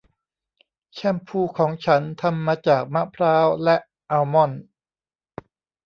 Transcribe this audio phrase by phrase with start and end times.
[0.93, 3.75] แชมพูของฉันทำมาจากมะพร้าวและ
[4.11, 4.63] อัลมอนด์